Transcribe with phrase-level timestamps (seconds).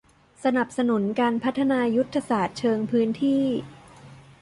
[0.43, 3.43] สนับสนุนการพัฒนายุทธศาสตร์เชิงพื้นที่